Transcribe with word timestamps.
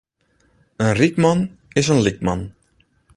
In 0.85 0.91
ryk 0.99 1.15
man 1.23 1.39
is 1.79 1.91
in 1.93 2.03
lyk 2.05 2.19
man. 2.27 2.41